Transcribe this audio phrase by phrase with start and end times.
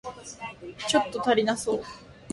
[0.87, 1.83] ちょっと足りなそう